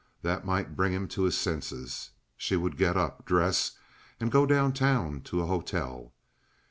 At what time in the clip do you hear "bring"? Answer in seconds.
0.75-0.93